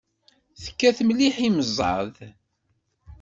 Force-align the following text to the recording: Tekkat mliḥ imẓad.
Tekkat 0.63 0.99
mliḥ 1.07 1.35
imẓad. 1.47 2.15